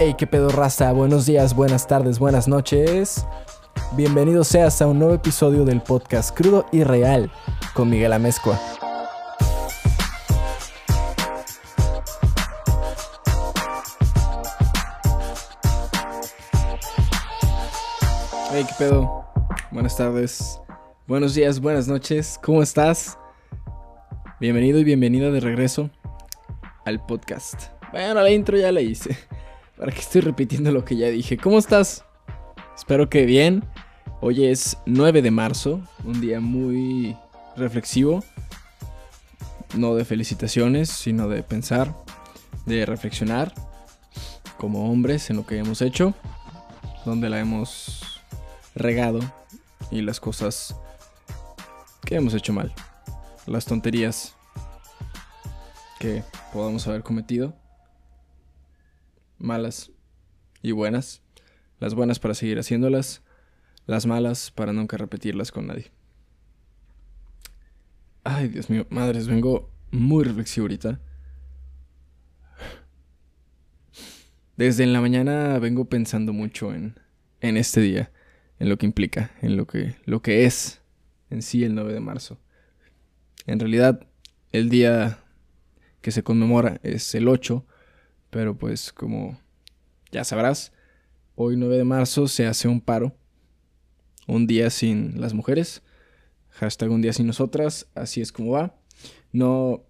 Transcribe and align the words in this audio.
Hey, 0.00 0.16
qué 0.18 0.26
pedo 0.26 0.48
raza, 0.48 0.90
buenos 0.90 1.24
días, 1.24 1.54
buenas 1.54 1.86
tardes, 1.86 2.18
buenas 2.18 2.48
noches. 2.48 3.24
Bienvenido 3.92 4.42
seas 4.42 4.82
a 4.82 4.88
un 4.88 4.98
nuevo 4.98 5.14
episodio 5.14 5.64
del 5.64 5.80
podcast 5.82 6.36
Crudo 6.36 6.66
y 6.72 6.82
Real 6.82 7.30
con 7.74 7.90
Miguel 7.90 8.12
Amezcua. 8.12 8.58
Hey, 18.50 18.66
qué 18.66 18.74
pedo. 18.76 19.24
Buenas 19.70 19.96
tardes, 19.96 20.60
buenos 21.06 21.36
días, 21.36 21.60
buenas 21.60 21.86
noches. 21.86 22.40
¿Cómo 22.42 22.64
estás? 22.64 23.16
Bienvenido 24.40 24.80
y 24.80 24.84
bienvenida 24.84 25.30
de 25.30 25.38
regreso 25.38 25.88
al 26.84 27.06
podcast. 27.06 27.68
Bueno, 27.92 28.14
la 28.14 28.30
intro 28.30 28.56
ya 28.58 28.72
la 28.72 28.80
hice. 28.80 29.16
¿Para 29.84 29.94
qué 29.94 30.00
estoy 30.00 30.22
repitiendo 30.22 30.72
lo 30.72 30.82
que 30.82 30.96
ya 30.96 31.08
dije? 31.08 31.36
¿Cómo 31.36 31.58
estás? 31.58 32.06
Espero 32.74 33.10
que 33.10 33.26
bien. 33.26 33.62
Hoy 34.22 34.46
es 34.46 34.78
9 34.86 35.20
de 35.20 35.30
marzo, 35.30 35.82
un 36.04 36.22
día 36.22 36.40
muy 36.40 37.14
reflexivo. 37.54 38.24
No 39.76 39.94
de 39.94 40.06
felicitaciones, 40.06 40.88
sino 40.88 41.28
de 41.28 41.42
pensar, 41.42 41.94
de 42.64 42.86
reflexionar 42.86 43.52
como 44.56 44.90
hombres 44.90 45.28
en 45.28 45.36
lo 45.36 45.44
que 45.44 45.58
hemos 45.58 45.82
hecho, 45.82 46.14
donde 47.04 47.28
la 47.28 47.40
hemos 47.40 48.22
regado 48.74 49.20
y 49.90 50.00
las 50.00 50.18
cosas 50.18 50.74
que 52.06 52.14
hemos 52.14 52.32
hecho 52.32 52.54
mal, 52.54 52.72
las 53.44 53.66
tonterías 53.66 54.34
que 55.98 56.24
podamos 56.54 56.86
haber 56.86 57.02
cometido 57.02 57.54
malas 59.44 59.92
y 60.62 60.72
buenas. 60.72 61.22
Las 61.78 61.94
buenas 61.94 62.18
para 62.18 62.34
seguir 62.34 62.58
haciéndolas, 62.58 63.22
las 63.86 64.06
malas 64.06 64.50
para 64.50 64.72
nunca 64.72 64.96
repetirlas 64.96 65.52
con 65.52 65.66
nadie. 65.66 65.92
Ay, 68.24 68.48
Dios 68.48 68.70
mío, 68.70 68.86
madres, 68.88 69.28
vengo 69.28 69.70
muy 69.90 70.24
reflexivo 70.24 70.64
ahorita. 70.64 71.00
Desde 74.56 74.84
en 74.84 74.92
la 74.92 75.00
mañana 75.00 75.58
vengo 75.58 75.84
pensando 75.86 76.32
mucho 76.32 76.72
en, 76.72 76.98
en 77.40 77.56
este 77.56 77.80
día, 77.80 78.12
en 78.58 78.68
lo 78.68 78.78
que 78.78 78.86
implica, 78.86 79.32
en 79.42 79.56
lo 79.56 79.66
que, 79.66 79.96
lo 80.06 80.22
que 80.22 80.46
es 80.46 80.80
en 81.28 81.42
sí 81.42 81.64
el 81.64 81.74
9 81.74 81.92
de 81.92 82.00
marzo. 82.00 82.38
En 83.46 83.58
realidad, 83.60 84.06
el 84.52 84.70
día 84.70 85.18
que 86.00 86.12
se 86.12 86.22
conmemora 86.22 86.80
es 86.82 87.14
el 87.14 87.28
8, 87.28 87.66
pero 88.34 88.58
pues 88.58 88.92
como 88.92 89.38
ya 90.10 90.24
sabrás, 90.24 90.72
hoy 91.36 91.56
9 91.56 91.76
de 91.76 91.84
marzo 91.84 92.26
se 92.26 92.46
hace 92.46 92.66
un 92.66 92.80
paro. 92.80 93.14
Un 94.26 94.48
día 94.48 94.70
sin 94.70 95.20
las 95.20 95.34
mujeres. 95.34 95.84
Hashtag 96.50 96.90
un 96.90 97.00
día 97.00 97.12
sin 97.12 97.28
nosotras. 97.28 97.86
Así 97.94 98.20
es 98.20 98.32
como 98.32 98.50
va. 98.50 98.74
No 99.30 99.84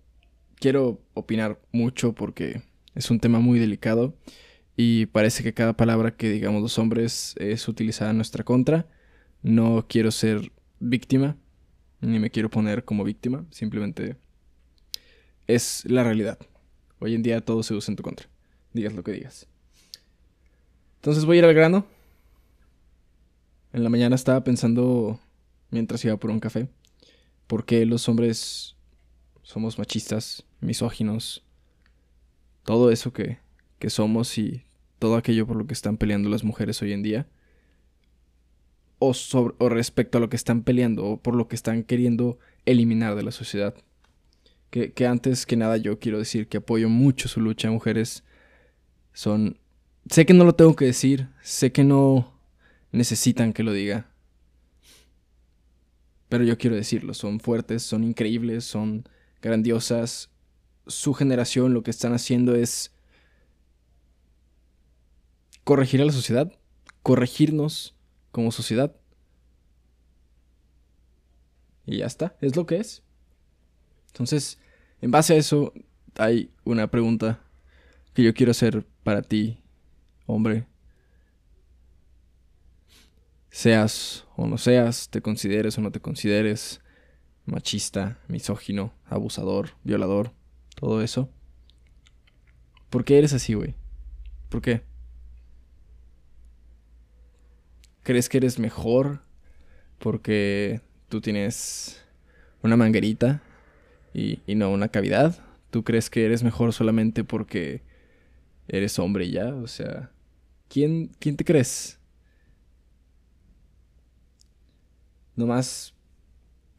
quiero 0.56 1.00
opinar 1.14 1.58
mucho 1.72 2.14
porque 2.14 2.60
es 2.94 3.10
un 3.10 3.18
tema 3.18 3.40
muy 3.40 3.58
delicado. 3.58 4.14
Y 4.76 5.06
parece 5.06 5.42
que 5.42 5.54
cada 5.54 5.72
palabra 5.72 6.14
que 6.14 6.28
digamos 6.28 6.60
los 6.60 6.78
hombres 6.78 7.34
es 7.38 7.66
utilizada 7.66 8.10
en 8.10 8.18
nuestra 8.18 8.44
contra. 8.44 8.86
No 9.40 9.86
quiero 9.88 10.10
ser 10.10 10.52
víctima. 10.80 11.38
Ni 12.02 12.18
me 12.18 12.28
quiero 12.28 12.50
poner 12.50 12.84
como 12.84 13.04
víctima. 13.04 13.46
Simplemente 13.50 14.16
es 15.46 15.82
la 15.86 16.04
realidad. 16.04 16.38
Hoy 16.98 17.14
en 17.14 17.22
día 17.22 17.40
todo 17.40 17.62
se 17.62 17.72
usa 17.72 17.90
en 17.90 17.96
tu 17.96 18.02
contra 18.02 18.33
digas 18.74 18.92
lo 18.92 19.02
que 19.02 19.12
digas. 19.12 19.46
Entonces 20.96 21.24
voy 21.24 21.36
a 21.36 21.38
ir 21.40 21.44
al 21.46 21.54
grano. 21.54 21.86
En 23.72 23.82
la 23.82 23.90
mañana 23.90 24.14
estaba 24.14 24.44
pensando, 24.44 25.18
mientras 25.70 26.04
iba 26.04 26.16
por 26.16 26.30
un 26.30 26.40
café, 26.40 26.68
por 27.46 27.64
qué 27.64 27.86
los 27.86 28.08
hombres 28.08 28.76
somos 29.42 29.78
machistas, 29.78 30.44
misóginos, 30.60 31.44
todo 32.64 32.90
eso 32.90 33.12
que, 33.12 33.38
que 33.78 33.90
somos 33.90 34.38
y 34.38 34.64
todo 34.98 35.16
aquello 35.16 35.46
por 35.46 35.56
lo 35.56 35.66
que 35.66 35.74
están 35.74 35.96
peleando 35.96 36.28
las 36.28 36.44
mujeres 36.44 36.80
hoy 36.82 36.92
en 36.92 37.02
día. 37.02 37.26
O, 38.98 39.12
sobre, 39.12 39.54
o 39.58 39.68
respecto 39.68 40.18
a 40.18 40.20
lo 40.20 40.30
que 40.30 40.36
están 40.36 40.62
peleando 40.62 41.04
o 41.04 41.16
por 41.18 41.34
lo 41.34 41.48
que 41.48 41.56
están 41.56 41.82
queriendo 41.82 42.38
eliminar 42.64 43.14
de 43.16 43.24
la 43.24 43.32
sociedad. 43.32 43.74
Que, 44.70 44.92
que 44.92 45.06
antes 45.06 45.44
que 45.44 45.56
nada 45.56 45.76
yo 45.76 45.98
quiero 45.98 46.18
decir 46.18 46.48
que 46.48 46.56
apoyo 46.56 46.88
mucho 46.88 47.28
su 47.28 47.40
lucha, 47.40 47.70
mujeres 47.70 48.24
son... 49.14 49.58
Sé 50.10 50.26
que 50.26 50.34
no 50.34 50.44
lo 50.44 50.54
tengo 50.54 50.76
que 50.76 50.84
decir, 50.84 51.28
sé 51.42 51.72
que 51.72 51.82
no 51.82 52.38
necesitan 52.92 53.54
que 53.54 53.62
lo 53.62 53.72
diga. 53.72 54.10
Pero 56.28 56.44
yo 56.44 56.58
quiero 56.58 56.76
decirlo, 56.76 57.14
son 57.14 57.40
fuertes, 57.40 57.82
son 57.82 58.04
increíbles, 58.04 58.64
son 58.64 59.08
grandiosas. 59.40 60.30
Su 60.86 61.14
generación 61.14 61.72
lo 61.72 61.82
que 61.82 61.90
están 61.90 62.12
haciendo 62.12 62.54
es 62.54 62.92
corregir 65.62 66.02
a 66.02 66.04
la 66.04 66.12
sociedad, 66.12 66.52
corregirnos 67.02 67.94
como 68.30 68.52
sociedad. 68.52 68.94
Y 71.86 71.98
ya 71.98 72.06
está, 72.06 72.36
es 72.40 72.56
lo 72.56 72.66
que 72.66 72.76
es. 72.76 73.02
Entonces, 74.08 74.58
en 75.00 75.10
base 75.10 75.34
a 75.34 75.36
eso, 75.36 75.72
hay 76.16 76.50
una 76.64 76.90
pregunta 76.90 77.40
que 78.12 78.22
yo 78.22 78.34
quiero 78.34 78.52
hacer 78.52 78.86
para 79.04 79.22
ti, 79.22 79.62
hombre. 80.26 80.66
Seas 83.50 84.26
o 84.36 84.48
no 84.48 84.58
seas, 84.58 85.08
te 85.10 85.20
consideres 85.20 85.78
o 85.78 85.80
no 85.80 85.92
te 85.92 86.00
consideres 86.00 86.80
machista, 87.44 88.18
misógino, 88.26 88.92
abusador, 89.04 89.70
violador, 89.84 90.32
todo 90.74 91.02
eso. 91.02 91.30
¿Por 92.90 93.04
qué 93.04 93.18
eres 93.18 93.32
así, 93.32 93.54
güey? 93.54 93.74
¿Por 94.48 94.60
qué? 94.60 94.82
¿Crees 98.02 98.28
que 98.28 98.38
eres 98.38 98.58
mejor 98.58 99.20
porque 99.98 100.80
tú 101.08 101.20
tienes 101.20 102.04
una 102.62 102.76
manguerita 102.76 103.42
y, 104.12 104.40
y 104.46 104.54
no 104.56 104.70
una 104.70 104.88
cavidad? 104.88 105.38
¿Tú 105.70 105.84
crees 105.84 106.10
que 106.10 106.24
eres 106.24 106.42
mejor 106.42 106.72
solamente 106.72 107.24
porque 107.24 107.82
eres 108.68 108.98
hombre 108.98 109.30
ya, 109.30 109.54
o 109.54 109.66
sea, 109.66 110.10
¿quién, 110.68 111.10
quién 111.18 111.36
te 111.36 111.44
crees? 111.44 111.98
Nomás, 115.36 115.94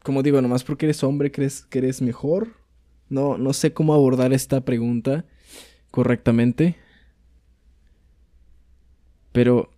como 0.02 0.22
digo, 0.22 0.40
nomás 0.40 0.64
porque 0.64 0.86
eres 0.86 1.02
hombre, 1.02 1.30
¿crees 1.30 1.62
que 1.66 1.78
eres 1.78 2.00
mejor? 2.00 2.56
No, 3.08 3.38
no 3.38 3.52
sé 3.52 3.72
cómo 3.72 3.94
abordar 3.94 4.32
esta 4.32 4.64
pregunta 4.64 5.24
correctamente. 5.90 6.76
Pero 9.32 9.70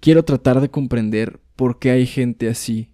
quiero 0.00 0.24
tratar 0.24 0.60
de 0.60 0.70
comprender 0.70 1.40
por 1.56 1.78
qué 1.78 1.90
hay 1.90 2.06
gente 2.06 2.48
así 2.48 2.90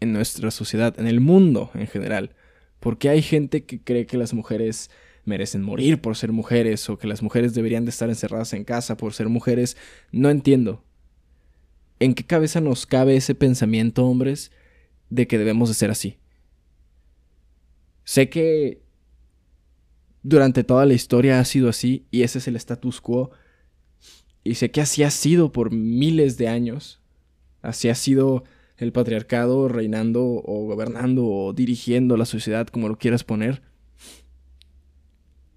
en 0.00 0.12
nuestra 0.12 0.50
sociedad, 0.50 0.98
en 0.98 1.06
el 1.06 1.20
mundo 1.20 1.70
en 1.74 1.86
general. 1.86 2.34
¿Por 2.78 2.98
qué 2.98 3.10
hay 3.10 3.22
gente 3.22 3.64
que 3.64 3.82
cree 3.82 4.06
que 4.06 4.16
las 4.16 4.32
mujeres 4.32 4.90
merecen 5.24 5.62
morir 5.62 6.00
por 6.00 6.16
ser 6.16 6.32
mujeres 6.32 6.88
o 6.88 6.98
que 6.98 7.06
las 7.06 7.22
mujeres 7.22 7.54
deberían 7.54 7.84
de 7.84 7.90
estar 7.90 8.08
encerradas 8.08 8.52
en 8.52 8.64
casa 8.64 8.96
por 8.96 9.12
ser 9.12 9.28
mujeres. 9.28 9.76
No 10.12 10.30
entiendo. 10.30 10.84
¿En 11.98 12.14
qué 12.14 12.24
cabeza 12.24 12.60
nos 12.60 12.86
cabe 12.86 13.16
ese 13.16 13.34
pensamiento, 13.34 14.06
hombres, 14.06 14.50
de 15.10 15.26
que 15.26 15.38
debemos 15.38 15.68
de 15.68 15.74
ser 15.74 15.90
así? 15.90 16.16
Sé 18.04 18.28
que 18.30 18.82
durante 20.22 20.64
toda 20.64 20.86
la 20.86 20.94
historia 20.94 21.40
ha 21.40 21.44
sido 21.44 21.68
así 21.68 22.06
y 22.10 22.22
ese 22.22 22.38
es 22.38 22.48
el 22.48 22.56
status 22.56 23.00
quo. 23.00 23.30
Y 24.42 24.54
sé 24.54 24.70
que 24.70 24.80
así 24.80 25.02
ha 25.02 25.10
sido 25.10 25.52
por 25.52 25.70
miles 25.70 26.38
de 26.38 26.48
años. 26.48 27.00
Así 27.62 27.88
ha 27.88 27.94
sido 27.94 28.44
el 28.78 28.92
patriarcado 28.92 29.68
reinando 29.68 30.22
o 30.24 30.66
gobernando 30.66 31.26
o 31.26 31.52
dirigiendo 31.52 32.16
la 32.16 32.24
sociedad, 32.24 32.66
como 32.66 32.88
lo 32.88 32.96
quieras 32.96 33.24
poner. 33.24 33.62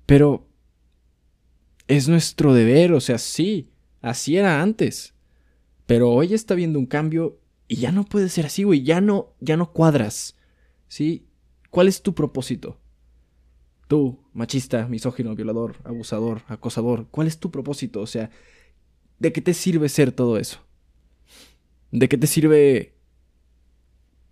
Pero 0.05 0.47
es 1.87 2.07
nuestro 2.07 2.53
deber, 2.53 2.93
o 2.93 3.01
sea, 3.01 3.17
sí, 3.17 3.69
así 4.01 4.37
era 4.37 4.61
antes. 4.61 5.13
Pero 5.85 6.11
hoy 6.11 6.33
está 6.33 6.55
viendo 6.55 6.79
un 6.79 6.85
cambio 6.85 7.39
y 7.67 7.77
ya 7.77 7.91
no 7.91 8.05
puede 8.05 8.29
ser 8.29 8.45
así, 8.45 8.63
güey, 8.63 8.83
ya 8.83 9.01
no, 9.01 9.33
ya 9.39 9.57
no 9.57 9.71
cuadras. 9.71 10.35
¿Sí? 10.87 11.25
¿Cuál 11.69 11.87
es 11.87 12.01
tu 12.01 12.13
propósito? 12.13 12.77
Tú, 13.87 14.19
machista, 14.33 14.87
misógino, 14.87 15.35
violador, 15.35 15.77
abusador, 15.83 16.41
acosador, 16.47 17.07
¿cuál 17.09 17.27
es 17.27 17.39
tu 17.39 17.51
propósito? 17.51 18.01
O 18.01 18.07
sea, 18.07 18.29
¿de 19.19 19.33
qué 19.33 19.41
te 19.41 19.53
sirve 19.53 19.89
ser 19.89 20.11
todo 20.11 20.37
eso? 20.37 20.59
¿De 21.91 22.07
qué 22.09 22.17
te 22.17 22.27
sirve... 22.27 22.93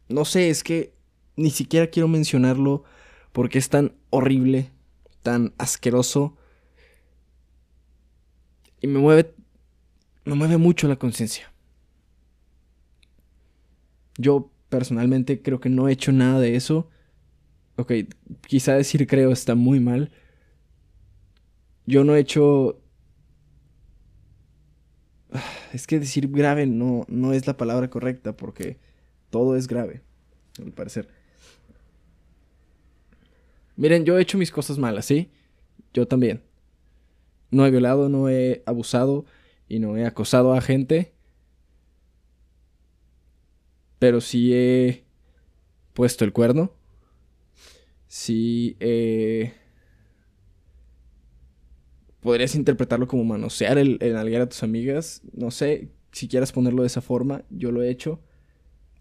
No 0.08 0.26
sé, 0.26 0.50
es 0.50 0.64
que 0.64 0.94
ni 1.36 1.50
siquiera 1.50 1.88
quiero 1.88 2.08
mencionarlo 2.08 2.84
porque 3.32 3.58
es 3.58 3.70
tan 3.70 3.96
horrible 4.10 4.72
tan 5.22 5.54
asqueroso 5.58 6.38
Y 8.82 8.88
me 8.88 9.00
mueve, 9.00 9.34
me 10.26 10.34
mueve 10.36 10.58
mucho 10.58 10.88
la 10.88 10.96
conciencia. 10.96 11.52
Yo 14.18 14.52
personalmente 14.70 15.42
creo 15.42 15.60
que 15.60 15.70
no 15.70 15.88
he 15.88 15.94
hecho 15.94 16.12
nada 16.12 16.40
de 16.40 16.56
eso. 16.56 16.90
Ok, 17.76 17.94
quizá 18.48 18.74
decir 18.74 19.08
creo 19.08 19.32
está 19.32 19.56
muy 19.56 19.80
mal. 19.80 20.12
Yo 21.86 22.04
no 22.04 22.16
he 22.16 22.20
hecho... 22.20 22.82
Es 25.74 25.88
que 25.88 26.00
decir 26.00 26.28
grave 26.30 26.66
no, 26.66 27.06
no 27.08 27.32
es 27.32 27.48
la 27.48 27.56
palabra 27.56 27.90
correcta 27.90 28.36
porque 28.36 28.78
todo 29.30 29.56
es 29.56 29.68
grave, 29.68 30.02
al 30.60 30.74
parecer. 30.74 31.08
Miren, 33.82 34.06
yo 34.06 34.16
he 34.16 34.22
hecho 34.22 34.38
mis 34.38 34.52
cosas 34.52 34.78
malas, 34.78 35.06
¿sí? 35.06 35.32
Yo 35.92 36.08
también. 36.08 36.44
No 37.50 37.66
he 37.66 37.72
violado, 37.72 38.10
no 38.10 38.30
he 38.30 38.62
abusado 38.68 39.26
y 39.68 39.80
no 39.80 39.98
he 39.98 40.06
acosado 40.06 40.54
a 40.54 40.62
gente. 40.62 41.16
Pero 43.98 44.22
sí 44.22 44.54
he 44.54 45.04
puesto 45.94 46.24
el 46.26 46.32
cuerno. 46.32 46.76
Sí 48.08 48.78
he... 48.80 49.52
Podrías 52.20 52.54
interpretarlo 52.54 53.08
como 53.08 53.24
manosear 53.24 53.80
el, 53.80 53.98
el 54.02 54.16
a 54.16 54.48
tus 54.48 54.62
amigas. 54.62 55.24
No 55.34 55.50
sé 55.50 55.90
si 56.12 56.28
quieras 56.28 56.52
ponerlo 56.52 56.84
de 56.84 56.88
esa 56.88 57.02
forma. 57.02 57.46
Yo 57.50 57.72
lo 57.72 57.82
he 57.82 57.90
hecho. 57.90 58.22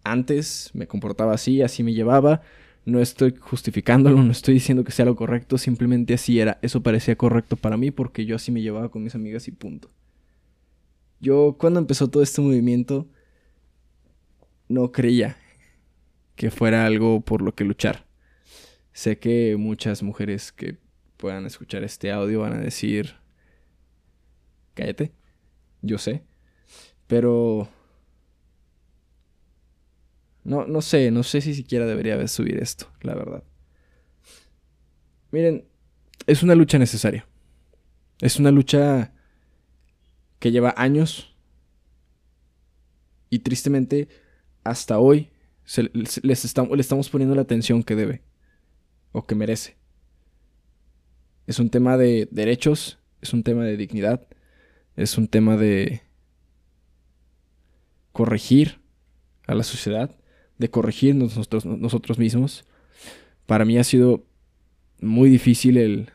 Antes 0.03 0.71
me 0.73 0.87
comportaba 0.87 1.35
así, 1.35 1.61
así 1.61 1.83
me 1.83 1.93
llevaba. 1.93 2.41
No 2.83 2.99
estoy 2.99 3.35
justificándolo, 3.39 4.23
no 4.23 4.31
estoy 4.31 4.55
diciendo 4.55 4.83
que 4.83 4.91
sea 4.91 5.05
lo 5.05 5.15
correcto, 5.15 5.57
simplemente 5.57 6.15
así 6.15 6.39
era. 6.39 6.57
Eso 6.61 6.81
parecía 6.81 7.15
correcto 7.15 7.55
para 7.55 7.77
mí 7.77 7.91
porque 7.91 8.25
yo 8.25 8.35
así 8.35 8.51
me 8.51 8.61
llevaba 8.61 8.89
con 8.89 9.03
mis 9.03 9.15
amigas 9.15 9.47
y 9.47 9.51
punto. 9.51 9.89
Yo 11.19 11.55
cuando 11.59 11.79
empezó 11.79 12.09
todo 12.09 12.23
este 12.23 12.41
movimiento 12.41 13.07
no 14.67 14.91
creía 14.91 15.37
que 16.35 16.49
fuera 16.49 16.85
algo 16.85 17.21
por 17.21 17.43
lo 17.43 17.53
que 17.53 17.63
luchar. 17.63 18.07
Sé 18.93 19.19
que 19.19 19.55
muchas 19.57 20.01
mujeres 20.01 20.51
que 20.51 20.77
puedan 21.17 21.45
escuchar 21.45 21.83
este 21.83 22.11
audio 22.11 22.39
van 22.39 22.53
a 22.53 22.59
decir, 22.59 23.15
cállate, 24.73 25.11
yo 25.83 25.99
sé, 25.99 26.23
pero 27.05 27.69
no, 30.43 30.65
no 30.65 30.81
sé, 30.81 31.11
no 31.11 31.23
sé 31.23 31.41
si 31.41 31.53
siquiera 31.53 31.85
debería 31.85 32.27
subir 32.27 32.57
esto, 32.57 32.87
la 33.01 33.13
verdad. 33.13 33.43
Miren, 35.31 35.65
es 36.27 36.43
una 36.43 36.55
lucha 36.55 36.77
necesaria. 36.77 37.27
Es 38.19 38.37
una 38.37 38.51
lucha 38.51 39.13
que 40.39 40.51
lleva 40.51 40.73
años. 40.77 41.35
Y 43.29 43.39
tristemente, 43.39 44.09
hasta 44.63 44.99
hoy, 44.99 45.29
les 45.93 46.23
le 46.23 46.33
estamos 46.33 47.09
poniendo 47.09 47.35
la 47.35 47.43
atención 47.43 47.83
que 47.83 47.95
debe. 47.95 48.23
O 49.11 49.25
que 49.25 49.35
merece. 49.35 49.77
Es 51.47 51.59
un 51.59 51.69
tema 51.69 51.97
de 51.97 52.27
derechos. 52.31 52.99
Es 53.21 53.33
un 53.33 53.43
tema 53.43 53.63
de 53.63 53.77
dignidad. 53.77 54.27
Es 54.95 55.17
un 55.17 55.27
tema 55.27 55.55
de 55.55 56.01
corregir 58.11 58.81
a 59.47 59.55
la 59.55 59.63
sociedad 59.63 60.15
de 60.61 60.69
corregirnos 60.69 61.35
nosotros, 61.35 62.19
mismos. 62.19 62.65
Para 63.47 63.65
mí 63.65 63.79
ha 63.79 63.83
sido 63.83 64.23
muy 65.01 65.29
difícil 65.29 65.75
el... 65.77 66.09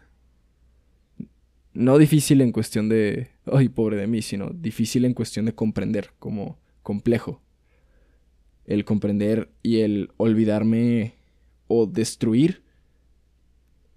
No 1.75 1.99
difícil 1.99 2.41
en 2.41 2.53
cuestión 2.53 2.89
de... 2.89 3.29
Ay, 3.53 3.69
pobre 3.69 3.97
de 3.97 4.07
mí, 4.07 4.23
sino 4.23 4.51
difícil 4.51 5.05
en 5.05 5.15
cuestión 5.15 5.47
de 5.47 5.55
comprender, 5.55 6.13
como 6.21 6.59
complejo. 6.85 7.43
El 8.67 8.85
comprender 8.85 9.51
y 9.65 9.81
el 9.81 10.11
olvidarme 10.17 11.15
o 11.67 11.87
destruir 11.87 12.63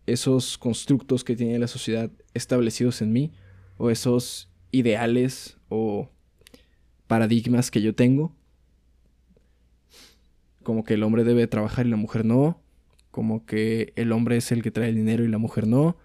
esos 0.07 0.57
constructos 0.57 1.23
que 1.23 1.35
tiene 1.35 1.59
la 1.59 1.67
sociedad 1.67 2.11
establecidos 2.33 3.03
en 3.03 3.13
mí, 3.13 3.31
o 3.77 3.91
esos 3.91 4.49
ideales 4.71 5.57
o 5.69 6.09
paradigmas 7.05 7.69
que 7.69 7.83
yo 7.83 7.93
tengo 7.93 8.38
como 10.69 10.83
que 10.83 10.93
el 10.93 11.01
hombre 11.01 11.23
debe 11.23 11.47
trabajar 11.47 11.87
y 11.87 11.89
la 11.89 11.95
mujer 11.95 12.25
no, 12.25 12.61
como 13.09 13.43
que 13.47 13.91
el 13.95 14.11
hombre 14.11 14.37
es 14.37 14.51
el 14.51 14.61
que 14.61 14.69
trae 14.69 14.89
el 14.89 14.95
dinero 14.97 15.23
y 15.23 15.27
la 15.27 15.39
mujer 15.39 15.65
no, 15.65 15.97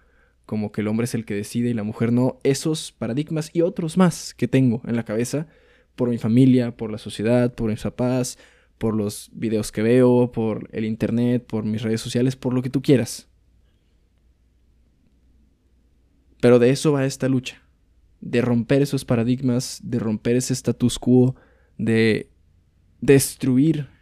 como 0.47 0.71
que 0.71 0.81
el 0.81 0.87
hombre 0.87 1.03
es 1.03 1.13
el 1.13 1.23
que 1.23 1.35
decide 1.35 1.69
y 1.69 1.75
la 1.75 1.83
mujer 1.83 2.11
no, 2.11 2.39
esos 2.41 2.91
paradigmas 2.91 3.51
y 3.53 3.61
otros 3.61 3.95
más 3.95 4.33
que 4.33 4.47
tengo 4.47 4.81
en 4.87 4.95
la 4.95 5.05
cabeza 5.05 5.45
por 5.93 6.09
mi 6.09 6.17
familia, 6.17 6.75
por 6.75 6.91
la 6.91 6.97
sociedad, 6.97 7.53
por 7.53 7.69
mis 7.69 7.83
papás, 7.83 8.39
por 8.79 8.95
los 8.95 9.29
videos 9.33 9.71
que 9.71 9.83
veo, 9.83 10.31
por 10.31 10.67
el 10.71 10.85
internet, 10.85 11.45
por 11.45 11.63
mis 11.63 11.83
redes 11.83 12.01
sociales, 12.01 12.35
por 12.35 12.51
lo 12.51 12.63
que 12.63 12.71
tú 12.71 12.81
quieras. 12.81 13.29
Pero 16.41 16.57
de 16.57 16.71
eso 16.71 16.91
va 16.91 17.05
esta 17.05 17.29
lucha, 17.29 17.61
de 18.19 18.41
romper 18.41 18.81
esos 18.81 19.05
paradigmas, 19.05 19.79
de 19.83 19.99
romper 19.99 20.37
ese 20.37 20.53
status 20.53 20.97
quo, 20.97 21.35
de 21.77 22.31
destruir 22.99 23.93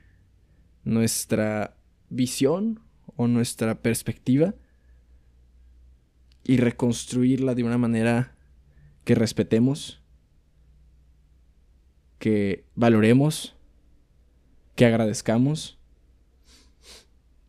nuestra 0.83 1.75
visión 2.09 2.81
o 3.15 3.27
nuestra 3.27 3.81
perspectiva 3.81 4.55
y 6.43 6.57
reconstruirla 6.57 7.55
de 7.55 7.63
una 7.63 7.77
manera 7.77 8.35
que 9.05 9.15
respetemos, 9.15 10.01
que 12.19 12.65
valoremos, 12.75 13.55
que 14.75 14.85
agradezcamos, 14.85 15.77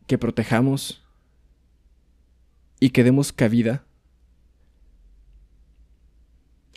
que 0.07 0.17
protejamos 0.17 1.03
y 2.79 2.91
que 2.91 3.03
demos 3.03 3.33
cabida 3.33 3.85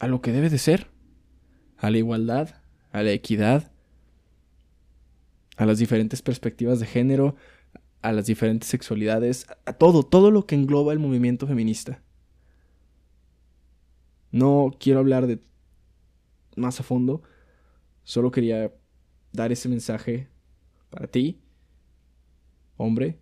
a 0.01 0.07
lo 0.07 0.21
que 0.21 0.33
debe 0.33 0.49
de 0.49 0.59
ser, 0.59 0.89
a 1.77 1.91
la 1.91 1.99
igualdad, 1.99 2.63
a 2.93 3.03
la 3.03 3.11
equidad, 3.11 3.73
a 5.59 5.67
las 5.67 5.79
diferentes 5.79 6.23
perspectivas 6.23 6.79
de 6.79 6.87
género, 6.87 7.35
a 8.01 8.13
las 8.13 8.27
diferentes 8.27 8.69
sexualidades, 8.69 9.47
a 9.67 9.73
todo, 9.73 10.05
todo 10.05 10.31
lo 10.31 10.47
que 10.47 10.55
engloba 10.55 10.93
el 10.93 11.01
movimiento 11.01 11.49
feminista. 11.49 12.01
No 14.31 14.71
quiero 14.79 15.01
hablar 15.01 15.27
de 15.27 15.41
más 16.57 16.79
a 16.79 16.85
fondo, 16.85 17.23
solo 18.05 18.31
quería 18.31 18.73
dar 19.33 19.51
ese 19.51 19.69
mensaje 19.69 20.29
para 20.91 21.09
ti, 21.09 21.41
hombre, 22.77 23.19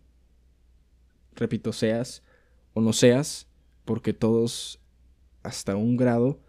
repito, 1.35 1.73
seas 1.73 2.23
o 2.75 2.83
no 2.83 2.93
seas, 2.93 3.49
porque 3.87 4.13
todos 4.13 4.79
hasta 5.43 5.75
un 5.75 5.97
grado 5.97 6.43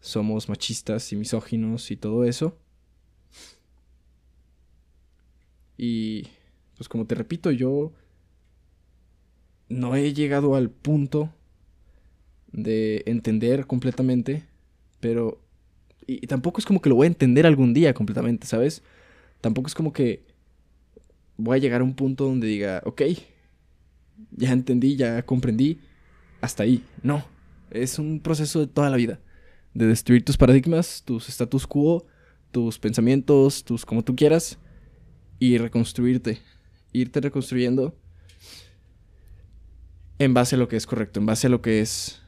somos 0.00 0.48
machistas 0.48 1.12
y 1.12 1.16
misóginos 1.16 1.90
y 1.90 1.96
todo 1.96 2.24
eso. 2.24 2.58
Y 5.82 6.26
pues 6.76 6.90
como 6.90 7.06
te 7.06 7.14
repito, 7.14 7.50
yo 7.50 7.90
no 9.70 9.96
he 9.96 10.12
llegado 10.12 10.54
al 10.54 10.68
punto 10.68 11.32
de 12.52 13.02
entender 13.06 13.66
completamente, 13.66 14.44
pero... 15.00 15.40
Y, 16.06 16.26
tampoco 16.26 16.58
es 16.58 16.66
como 16.66 16.82
que 16.82 16.90
lo 16.90 16.96
voy 16.96 17.06
a 17.06 17.08
entender 17.08 17.46
algún 17.46 17.72
día 17.72 17.94
completamente, 17.94 18.46
¿sabes? 18.46 18.82
Tampoco 19.40 19.68
es 19.68 19.74
como 19.74 19.94
que 19.94 20.26
voy 21.38 21.56
a 21.56 21.60
llegar 21.60 21.80
a 21.80 21.84
un 21.84 21.94
punto 21.94 22.24
donde 22.24 22.46
diga, 22.46 22.82
ok, 22.84 23.00
ya 24.32 24.52
entendí, 24.52 24.96
ya 24.96 25.22
comprendí, 25.24 25.78
hasta 26.42 26.64
ahí. 26.64 26.84
No, 27.02 27.24
es 27.70 27.98
un 27.98 28.20
proceso 28.20 28.60
de 28.60 28.66
toda 28.66 28.90
la 28.90 28.98
vida, 28.98 29.18
de 29.72 29.86
destruir 29.86 30.26
tus 30.26 30.36
paradigmas, 30.36 31.04
tus 31.06 31.30
status 31.30 31.66
quo, 31.66 32.04
tus 32.50 32.78
pensamientos, 32.78 33.64
tus 33.64 33.86
como 33.86 34.04
tú 34.04 34.14
quieras, 34.14 34.58
y 35.40 35.58
reconstruirte, 35.58 36.38
irte 36.92 37.20
reconstruyendo 37.20 37.96
en 40.20 40.34
base 40.34 40.54
a 40.54 40.58
lo 40.58 40.68
que 40.68 40.76
es 40.76 40.86
correcto, 40.86 41.18
en 41.18 41.26
base 41.26 41.48
a 41.48 41.50
lo 41.50 41.62
que 41.62 41.80
es 41.80 42.20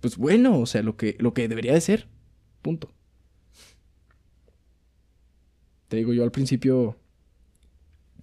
pues 0.00 0.18
bueno, 0.18 0.58
o 0.58 0.66
sea, 0.66 0.82
lo 0.82 0.98
que 0.98 1.16
lo 1.18 1.32
que 1.32 1.48
debería 1.48 1.72
de 1.72 1.80
ser. 1.80 2.08
Punto. 2.60 2.90
Te 5.88 5.96
digo, 5.96 6.12
yo 6.12 6.24
al 6.24 6.32
principio 6.32 6.98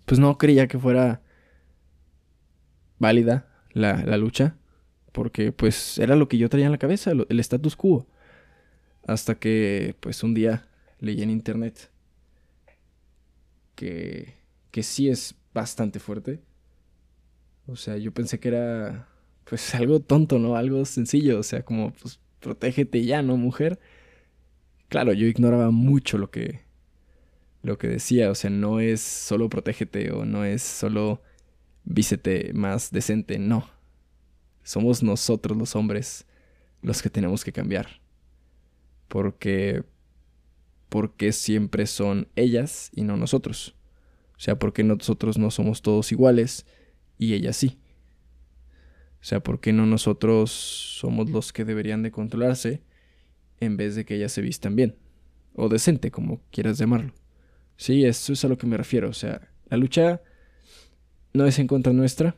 pues 0.05 0.19
no 0.19 0.37
creía 0.37 0.67
que 0.67 0.77
fuera 0.77 1.21
válida 2.99 3.47
la, 3.71 4.03
la 4.03 4.17
lucha, 4.17 4.57
porque 5.11 5.51
pues 5.51 5.97
era 5.97 6.15
lo 6.15 6.27
que 6.27 6.37
yo 6.37 6.49
traía 6.49 6.65
en 6.65 6.71
la 6.71 6.77
cabeza, 6.77 7.11
el 7.11 7.39
status 7.39 7.75
quo. 7.75 8.05
Hasta 9.07 9.35
que 9.35 9.95
pues 10.01 10.23
un 10.23 10.33
día 10.33 10.67
leí 10.99 11.21
en 11.23 11.29
internet 11.29 11.89
que, 13.81 14.35
que 14.69 14.83
sí 14.83 15.09
es 15.09 15.33
bastante 15.55 15.99
fuerte. 15.99 16.39
O 17.65 17.75
sea, 17.75 17.97
yo 17.97 18.13
pensé 18.13 18.39
que 18.39 18.49
era 18.49 19.07
pues 19.45 19.73
algo 19.75 19.99
tonto, 19.99 20.37
¿no? 20.37 20.55
Algo 20.55 20.85
sencillo, 20.85 21.39
o 21.39 21.43
sea, 21.43 21.65
como 21.65 21.91
pues 21.93 22.19
protégete 22.39 23.03
ya, 23.03 23.23
¿no, 23.23 23.37
mujer? 23.37 23.79
Claro, 24.87 25.13
yo 25.13 25.25
ignoraba 25.25 25.71
mucho 25.71 26.19
lo 26.19 26.29
que 26.29 26.61
lo 27.63 27.79
que 27.79 27.87
decía, 27.87 28.29
o 28.29 28.35
sea, 28.35 28.51
no 28.51 28.79
es 28.79 29.01
solo 29.01 29.49
protégete 29.49 30.11
o 30.11 30.25
no 30.25 30.45
es 30.45 30.61
solo 30.61 31.21
vístete 31.83 32.53
más 32.53 32.91
decente, 32.91 33.39
no. 33.39 33.67
Somos 34.63 35.01
nosotros 35.01 35.57
los 35.57 35.75
hombres 35.75 36.27
los 36.83 37.01
que 37.01 37.09
tenemos 37.09 37.43
que 37.43 37.51
cambiar. 37.51 37.99
Porque 39.07 39.83
porque 40.91 41.31
siempre 41.31 41.87
son 41.87 42.27
ellas 42.35 42.91
y 42.93 43.03
no 43.03 43.15
nosotros. 43.15 43.77
O 44.35 44.41
sea, 44.41 44.59
porque 44.59 44.83
nosotros 44.83 45.37
no 45.37 45.49
somos 45.49 45.81
todos 45.81 46.11
iguales 46.11 46.65
y 47.17 47.33
ellas 47.33 47.55
sí. 47.55 47.79
O 49.21 49.23
sea, 49.23 49.39
porque 49.39 49.71
no 49.71 49.85
nosotros 49.85 50.51
somos 50.51 51.29
los 51.29 51.53
que 51.53 51.63
deberían 51.63 52.03
de 52.03 52.11
controlarse 52.11 52.83
en 53.61 53.77
vez 53.77 53.95
de 53.95 54.03
que 54.03 54.15
ellas 54.15 54.33
se 54.33 54.41
vistan 54.41 54.75
bien. 54.75 54.97
O 55.53 55.69
decente, 55.69 56.11
como 56.11 56.41
quieras 56.51 56.77
llamarlo. 56.77 57.13
Sí, 57.77 58.03
eso 58.03 58.33
es 58.33 58.43
a 58.43 58.49
lo 58.49 58.57
que 58.57 58.67
me 58.67 58.75
refiero. 58.75 59.07
O 59.07 59.13
sea, 59.13 59.49
la 59.69 59.77
lucha 59.77 60.21
no 61.31 61.45
es 61.45 61.57
en 61.57 61.67
contra 61.67 61.93
nuestra. 61.93 62.35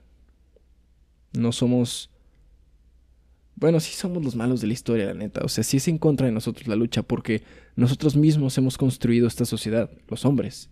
No 1.31 1.51
somos... 1.51 2.11
Bueno, 3.63 3.79
sí 3.79 3.93
somos 3.93 4.21
los 4.21 4.35
malos 4.35 4.59
de 4.59 4.67
la 4.67 4.73
historia, 4.73 5.05
la 5.05 5.13
neta. 5.13 5.39
O 5.45 5.47
sea, 5.47 5.63
sí 5.63 5.77
es 5.77 5.87
en 5.87 5.97
contra 5.97 6.25
de 6.25 6.33
nosotros 6.33 6.67
la 6.67 6.75
lucha 6.75 7.01
porque 7.01 7.43
nosotros 7.77 8.17
mismos 8.17 8.57
hemos 8.57 8.77
construido 8.77 9.25
esta 9.25 9.45
sociedad, 9.45 9.89
los 10.09 10.25
hombres. 10.25 10.69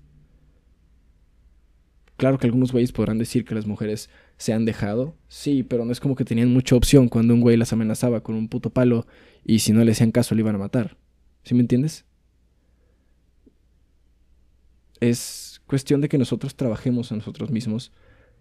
Claro 2.17 2.38
que 2.38 2.48
algunos 2.48 2.74
güeyes 2.74 2.91
podrán 2.91 3.17
decir 3.17 3.45
que 3.45 3.55
las 3.55 3.65
mujeres 3.65 4.10
se 4.36 4.51
han 4.51 4.65
dejado. 4.65 5.15
Sí, 5.29 5.63
pero 5.63 5.86
no 5.86 5.93
es 5.93 6.01
como 6.01 6.17
que 6.17 6.25
tenían 6.25 6.51
mucha 6.51 6.75
opción 6.75 7.07
cuando 7.07 7.33
un 7.33 7.39
güey 7.39 7.55
las 7.55 7.71
amenazaba 7.71 8.24
con 8.24 8.36
un 8.36 8.50
puto 8.50 8.71
palo 8.71 9.07
y 9.45 9.60
si 9.60 9.71
no 9.71 9.86
le 9.86 9.93
hacían 9.93 10.12
caso 10.12 10.36
le 10.36 10.41
iban 10.41 10.55
a 10.55 10.57
matar. 10.57 10.98
¿Sí 11.43 11.55
me 11.55 11.62
entiendes? 11.62 12.03
es 15.00 15.62
cuestión 15.65 16.01
de 16.01 16.10
que 16.10 16.17
nosotros 16.17 16.55
trabajemos 16.55 17.10
a 17.13 17.15
nosotros 17.15 17.51
mismos, 17.51 17.93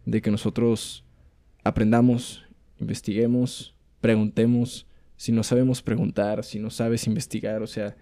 de 0.07 0.21
que 0.21 0.33
nosotros 0.33 1.04
aprendamos, 1.62 2.42
investiguemos, 2.80 3.76
preguntemos, 4.00 4.87
si 5.16 5.33
no 5.33 5.42
sabemos 5.42 5.83
preguntar, 5.83 6.45
si 6.45 6.59
no 6.59 6.71
sabes 6.71 7.07
investigar, 7.07 7.62
o 7.62 7.66
sea, 7.66 7.97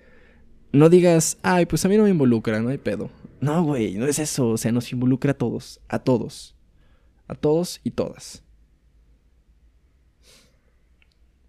no 0.73 0.88
digas, 0.88 1.38
ay, 1.43 1.67
pues 1.67 1.85
a 1.85 1.88
mí 1.88 1.97
no 1.97 2.05
me 2.05 2.11
involucra, 2.11 2.61
no 2.61 2.69
hay 2.69 2.78
pedo. 2.78 3.11
No, 3.40 3.64
güey, 3.64 3.95
no 3.95 4.07
es 4.07 4.19
eso, 4.19 4.50
o 4.50 4.57
sea, 4.57 4.73
nos 4.73 4.93
involucra 4.93 5.33
a 5.33 5.35
todos, 5.35 5.81
a 5.88 5.99
todos, 5.99 6.57
a 7.26 7.35
todos 7.35 7.81
y 7.85 7.90
todas. 7.90 8.43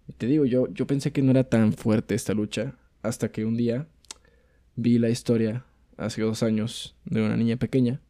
Y 0.08 0.12
te 0.12 0.26
digo, 0.26 0.44
yo, 0.44 0.68
yo 0.72 0.86
pensé 0.86 1.12
que 1.12 1.22
no 1.22 1.30
era 1.30 1.44
tan 1.44 1.72
fuerte 1.72 2.14
esta 2.14 2.34
lucha, 2.34 2.76
hasta 3.02 3.30
que 3.30 3.44
un 3.44 3.56
día 3.56 3.86
vi 4.76 4.98
la 4.98 5.08
historia 5.08 5.64
hace 5.96 6.22
dos 6.22 6.42
años 6.42 6.96
de 7.04 7.22
una 7.22 7.36
niña 7.36 7.56
pequeña 7.56 8.00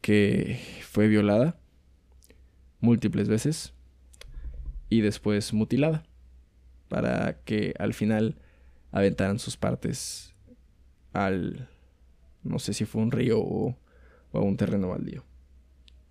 que 0.00 0.58
fue 0.82 1.08
violada 1.08 1.58
múltiples 2.80 3.28
veces 3.28 3.74
y 4.90 5.00
después 5.00 5.54
mutilada 5.54 6.04
para 6.88 7.40
que 7.44 7.74
al 7.78 7.94
final 7.94 8.36
aventaran 8.92 9.38
sus 9.38 9.56
partes 9.56 10.34
al 11.14 11.70
no 12.42 12.58
sé 12.58 12.74
si 12.74 12.84
fue 12.84 13.00
un 13.00 13.10
río 13.10 13.40
o, 13.40 13.78
a 14.34 14.40
un 14.40 14.58
terreno 14.58 14.90
baldío 14.90 15.24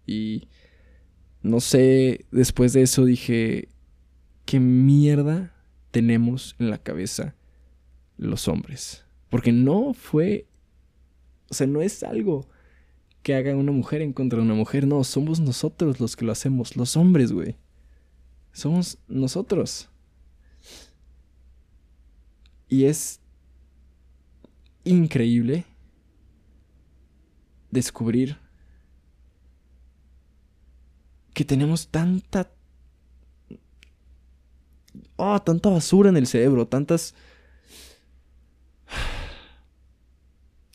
y 0.07 0.48
no 1.43 1.59
sé 1.59 2.25
después 2.31 2.74
de 2.74 2.81
eso 2.81 3.05
dije 3.05 3.69
qué 4.45 4.59
mierda 4.59 5.53
tenemos 5.91 6.55
en 6.57 6.71
la 6.71 6.79
cabeza 6.79 7.36
los 8.17 8.48
hombres 8.48 9.05
porque 9.29 9.51
no 9.51 9.93
fue 9.93 10.50
o 11.50 11.53
sea, 11.53 11.67
no 11.67 11.81
es 11.81 12.03
algo 12.03 12.48
que 13.24 13.36
haga 13.36 13.55
una 13.55 13.71
mujer 13.71 14.01
en 14.01 14.13
contra 14.13 14.38
de 14.38 14.45
una 14.45 14.53
mujer, 14.53 14.88
no, 14.88 15.03
somos 15.03 15.39
nosotros 15.39 16.00
los 16.00 16.15
que 16.15 16.25
lo 16.25 16.31
hacemos, 16.31 16.75
los 16.75 16.95
hombres, 16.95 17.31
güey. 17.31 17.57
Somos 18.51 18.98
nosotros. 19.08 19.89
Y 22.68 22.86
es 22.86 23.20
increíble 24.84 25.65
descubrir 27.72 28.38
que 31.34 31.46
tenemos 31.46 31.88
tanta... 31.88 32.51
Oh, 35.15 35.39
tanta 35.41 35.70
basura 35.70 36.10
en 36.10 36.18
el 36.18 36.27
cerebro, 36.27 36.68
tantas 36.68 37.13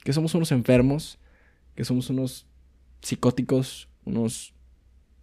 que 0.04 0.12
somos 0.12 0.34
unos 0.34 0.52
enfermos, 0.52 1.18
que 1.74 1.84
somos 1.84 2.10
unos 2.10 2.46
psicóticos, 3.00 3.88
unos 4.04 4.54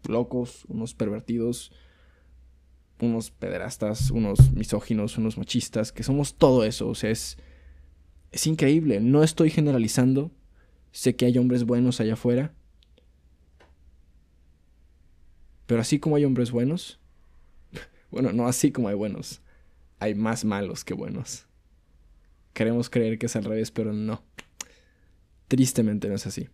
locos, 0.07 0.65
unos 0.67 0.93
pervertidos, 0.95 1.71
unos 3.01 3.31
pederastas, 3.31 4.11
unos 4.11 4.51
misóginos, 4.51 5.17
unos 5.17 5.37
machistas, 5.37 5.91
que 5.91 6.03
somos 6.03 6.35
todo 6.35 6.63
eso, 6.63 6.87
o 6.87 6.95
sea, 6.95 7.09
es, 7.09 7.37
es 8.31 8.47
increíble, 8.47 8.99
no 8.99 9.23
estoy 9.23 9.49
generalizando, 9.49 10.31
sé 10.91 11.15
que 11.15 11.25
hay 11.25 11.37
hombres 11.37 11.63
buenos 11.63 11.99
allá 11.99 12.13
afuera, 12.13 12.53
pero 15.67 15.81
así 15.81 15.99
como 15.99 16.15
hay 16.15 16.25
hombres 16.25 16.51
buenos, 16.51 16.99
bueno, 18.11 18.33
no 18.33 18.47
así 18.47 18.71
como 18.71 18.87
hay 18.87 18.95
buenos, 18.95 19.41
hay 19.99 20.15
más 20.15 20.45
malos 20.45 20.83
que 20.83 20.93
buenos. 20.93 21.45
Queremos 22.53 22.89
creer 22.89 23.17
que 23.17 23.27
es 23.27 23.35
al 23.35 23.45
revés, 23.45 23.71
pero 23.71 23.93
no. 23.93 24.23
Tristemente 25.47 26.09
no 26.09 26.15
es 26.15 26.27
así. 26.27 26.49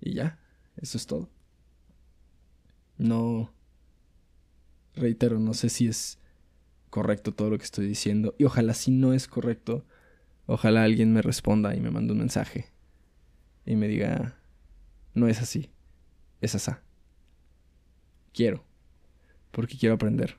Y 0.00 0.14
ya, 0.14 0.38
eso 0.76 0.96
es 0.96 1.06
todo. 1.06 1.28
No, 3.00 3.52
reitero, 4.94 5.38
no 5.38 5.54
sé 5.54 5.68
si 5.68 5.88
es 5.88 6.18
correcto 6.90 7.32
todo 7.32 7.50
lo 7.50 7.58
que 7.58 7.64
estoy 7.64 7.86
diciendo. 7.86 8.34
Y 8.38 8.44
ojalá 8.44 8.74
si 8.74 8.90
no 8.90 9.12
es 9.12 9.26
correcto, 9.26 9.84
ojalá 10.46 10.84
alguien 10.84 11.12
me 11.12 11.22
responda 11.22 11.74
y 11.74 11.80
me 11.80 11.90
mande 11.90 12.12
un 12.12 12.18
mensaje. 12.18 12.66
Y 13.64 13.76
me 13.76 13.88
diga, 13.88 14.36
no 15.14 15.28
es 15.28 15.40
así, 15.40 15.70
es 16.40 16.54
asá. 16.54 16.82
Quiero, 18.32 18.64
porque 19.50 19.76
quiero 19.76 19.94
aprender, 19.94 20.36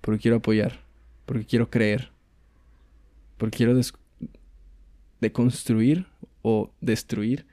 porque 0.00 0.20
quiero 0.20 0.38
apoyar, 0.38 0.80
porque 1.26 1.44
quiero 1.44 1.70
creer 1.70 2.16
porque 3.36 3.58
quiero 3.58 3.78
deconstruir 5.20 6.06
o 6.42 6.72
destruir 6.80 7.46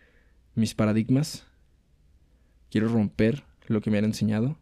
mis 0.56 0.74
paradigmas. 0.74 1.46
Quiero 2.70 2.88
romper 2.88 3.44
lo 3.68 3.82
que 3.82 3.92
me 3.92 3.98
han 3.98 4.06
enseñado. 4.06 4.58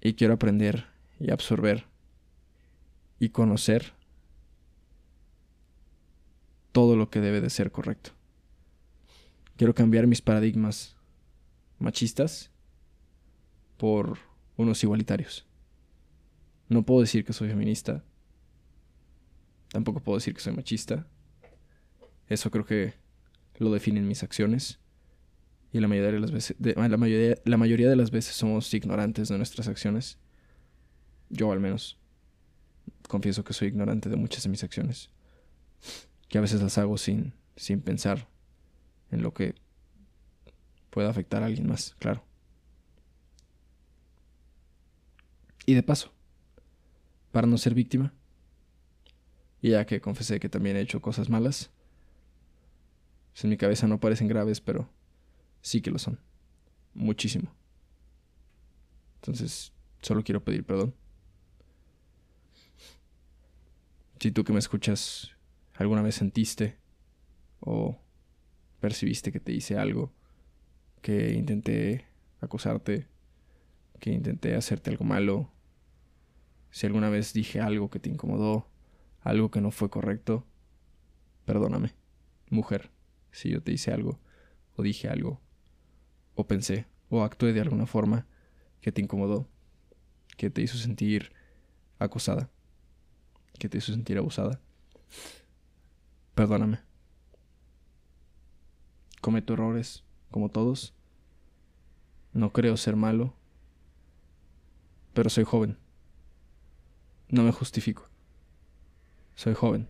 Y 0.00 0.14
quiero 0.14 0.34
aprender 0.34 0.86
y 1.18 1.30
absorber 1.30 1.86
y 3.18 3.30
conocer 3.30 3.92
todo 6.72 6.96
lo 6.96 7.10
que 7.10 7.20
debe 7.20 7.40
de 7.40 7.50
ser 7.50 7.70
correcto. 7.70 8.10
Quiero 9.56 9.74
cambiar 9.74 10.06
mis 10.06 10.20
paradigmas 10.20 10.96
machistas 11.78 12.50
por 13.76 14.18
unos 14.56 14.82
igualitarios. 14.82 15.46
No 16.68 16.82
puedo 16.82 17.00
decir 17.00 17.24
que 17.24 17.32
soy 17.32 17.48
feminista, 17.48 18.02
Tampoco 19.74 19.98
puedo 19.98 20.18
decir 20.18 20.34
que 20.34 20.40
soy 20.40 20.52
machista. 20.52 21.04
Eso 22.28 22.48
creo 22.52 22.64
que 22.64 22.94
lo 23.58 23.72
definen 23.72 24.06
mis 24.06 24.22
acciones. 24.22 24.78
Y 25.74 25.80
la 25.80 25.88
mayoría 25.88 26.12
de 26.12 26.20
las 26.20 26.30
veces, 26.30 26.56
la, 26.60 26.96
mayoría, 26.96 27.34
la 27.44 27.56
mayoría 27.56 27.90
de 27.90 27.96
las 27.96 28.12
veces 28.12 28.36
somos 28.36 28.72
ignorantes 28.72 29.28
de 29.28 29.36
nuestras 29.36 29.66
acciones. 29.66 30.18
Yo 31.30 31.50
al 31.50 31.58
menos. 31.58 31.98
Confieso 33.08 33.42
que 33.42 33.54
soy 33.54 33.68
ignorante 33.68 34.08
de 34.08 34.14
muchas 34.14 34.44
de 34.44 34.50
mis 34.50 34.62
acciones. 34.62 35.10
Que 36.28 36.38
a 36.38 36.40
veces 36.40 36.62
las 36.62 36.78
hago 36.78 36.96
sin, 36.96 37.32
sin 37.56 37.80
pensar 37.80 38.28
en 39.10 39.24
lo 39.24 39.34
que 39.34 39.56
pueda 40.90 41.10
afectar 41.10 41.42
a 41.42 41.46
alguien 41.46 41.66
más, 41.66 41.96
claro. 41.98 42.24
Y 45.66 45.74
de 45.74 45.82
paso, 45.82 46.12
para 47.32 47.48
no 47.48 47.58
ser 47.58 47.74
víctima, 47.74 48.14
y 49.60 49.70
ya 49.70 49.86
que 49.86 50.00
confesé 50.00 50.38
que 50.38 50.48
también 50.48 50.76
he 50.76 50.82
hecho 50.82 51.02
cosas 51.02 51.28
malas, 51.28 51.72
pues 53.32 53.42
en 53.42 53.50
mi 53.50 53.56
cabeza 53.56 53.88
no 53.88 53.98
parecen 53.98 54.28
graves, 54.28 54.60
pero 54.60 54.88
sí 55.64 55.80
que 55.80 55.90
lo 55.90 55.98
son. 55.98 56.20
Muchísimo. 56.92 57.50
Entonces, 59.16 59.72
solo 60.02 60.22
quiero 60.22 60.44
pedir 60.44 60.62
perdón. 60.64 60.94
Si 64.20 64.30
tú 64.30 64.44
que 64.44 64.52
me 64.52 64.58
escuchas 64.58 65.32
alguna 65.74 66.02
vez 66.02 66.14
sentiste 66.14 66.78
o 67.60 67.98
percibiste 68.80 69.32
que 69.32 69.40
te 69.40 69.52
hice 69.52 69.76
algo, 69.78 70.12
que 71.00 71.32
intenté 71.32 72.06
acosarte, 72.40 73.08
que 74.00 74.10
intenté 74.10 74.54
hacerte 74.54 74.90
algo 74.90 75.04
malo, 75.04 75.50
si 76.70 76.86
alguna 76.86 77.08
vez 77.08 77.32
dije 77.32 77.60
algo 77.60 77.88
que 77.88 78.00
te 78.00 78.10
incomodó, 78.10 78.68
algo 79.20 79.50
que 79.50 79.62
no 79.62 79.70
fue 79.70 79.88
correcto, 79.88 80.46
perdóname, 81.46 81.94
mujer, 82.50 82.90
si 83.32 83.50
yo 83.50 83.62
te 83.62 83.72
hice 83.72 83.92
algo, 83.92 84.20
o 84.76 84.82
dije 84.82 85.08
algo, 85.08 85.40
o 86.34 86.46
pensé, 86.46 86.86
o 87.10 87.22
actué 87.22 87.52
de 87.52 87.60
alguna 87.60 87.86
forma 87.86 88.26
que 88.80 88.92
te 88.92 89.00
incomodó, 89.00 89.48
que 90.36 90.50
te 90.50 90.62
hizo 90.62 90.76
sentir 90.76 91.32
acosada, 91.98 92.50
que 93.58 93.68
te 93.68 93.78
hizo 93.78 93.92
sentir 93.92 94.18
abusada. 94.18 94.60
Perdóname. 96.34 96.80
Cometo 99.20 99.54
errores, 99.54 100.04
como 100.30 100.50
todos. 100.50 100.92
No 102.32 102.52
creo 102.52 102.76
ser 102.76 102.96
malo, 102.96 103.34
pero 105.14 105.30
soy 105.30 105.44
joven. 105.44 105.78
No 107.28 107.44
me 107.44 107.52
justifico. 107.52 108.08
Soy 109.36 109.54
joven. 109.54 109.88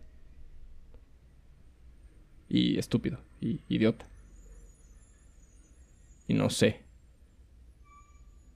Y 2.47 2.77
estúpido. 2.77 3.19
Y 3.41 3.61
idiota. 3.67 4.05
Y 6.27 6.33
no 6.33 6.49
sé. 6.49 6.83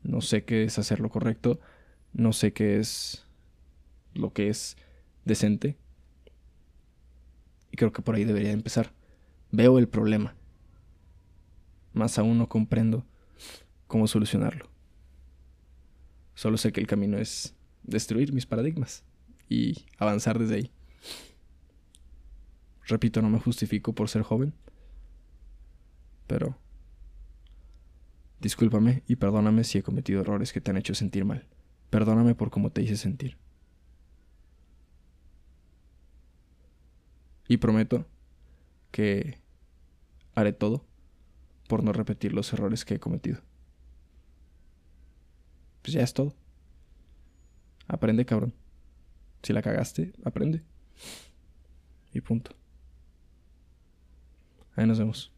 No 0.03 0.21
sé 0.21 0.43
qué 0.43 0.63
es 0.63 0.79
hacer 0.79 0.99
lo 0.99 1.09
correcto. 1.09 1.59
No 2.13 2.33
sé 2.33 2.53
qué 2.53 2.79
es 2.79 3.25
lo 4.13 4.33
que 4.33 4.49
es 4.49 4.77
decente. 5.25 5.77
Y 7.71 7.77
creo 7.77 7.91
que 7.91 8.01
por 8.01 8.15
ahí 8.15 8.25
debería 8.25 8.51
empezar. 8.51 8.93
Veo 9.51 9.77
el 9.79 9.87
problema. 9.87 10.35
Más 11.93 12.17
aún 12.17 12.37
no 12.37 12.49
comprendo 12.49 13.05
cómo 13.87 14.07
solucionarlo. 14.07 14.69
Solo 16.35 16.57
sé 16.57 16.71
que 16.71 16.79
el 16.79 16.87
camino 16.87 17.17
es 17.17 17.55
destruir 17.83 18.31
mis 18.31 18.45
paradigmas 18.45 19.03
y 19.49 19.85
avanzar 19.97 20.39
desde 20.39 20.55
ahí. 20.55 20.71
Repito, 22.85 23.21
no 23.21 23.29
me 23.29 23.39
justifico 23.39 23.93
por 23.93 24.09
ser 24.09 24.21
joven, 24.21 24.53
pero 26.27 26.57
discúlpame 28.39 29.03
y 29.07 29.15
perdóname 29.17 29.63
si 29.63 29.77
he 29.77 29.83
cometido 29.83 30.21
errores 30.21 30.53
que 30.53 30.61
te 30.61 30.71
han 30.71 30.77
hecho 30.77 30.95
sentir 30.95 31.25
mal. 31.25 31.45
Perdóname 31.89 32.35
por 32.35 32.49
cómo 32.49 32.71
te 32.71 32.81
hice 32.81 32.97
sentir. 32.97 33.37
Y 37.47 37.57
prometo 37.57 38.05
que 38.91 39.39
haré 40.35 40.53
todo 40.53 40.85
por 41.67 41.83
no 41.83 41.93
repetir 41.93 42.33
los 42.33 42.53
errores 42.53 42.85
que 42.85 42.95
he 42.95 42.99
cometido. 42.99 43.41
Pues 45.81 45.93
ya 45.93 46.01
es 46.01 46.13
todo. 46.13 46.33
Aprende, 47.87 48.25
cabrón. 48.25 48.53
Si 49.41 49.53
la 49.53 49.61
cagaste, 49.61 50.13
aprende. 50.23 50.63
Y 52.13 52.21
punto. 52.21 52.51
Ahí 54.75 54.85
nos 54.85 54.99
vemos. 54.99 55.31